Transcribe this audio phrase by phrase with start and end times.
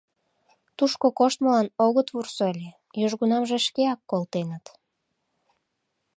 [0.77, 2.69] Тушко коштмылан огыт вурсо ыле,
[3.05, 4.65] южгунамже шкеак колтеныт...